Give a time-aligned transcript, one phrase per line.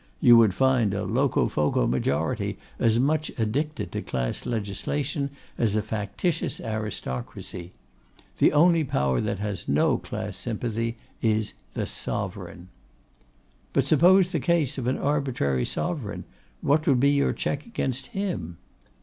[0.19, 6.59] You would find a Locofoco majority as much addicted to Class Legislation as a factitious
[6.59, 7.71] aristocracy.
[8.39, 12.69] The only power that has no class sympathy is the Sovereign.'
[13.73, 16.23] 'But suppose the case of an arbitrary Sovereign,
[16.61, 18.57] what would be your check against him?